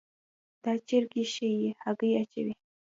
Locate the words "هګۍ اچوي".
1.83-2.53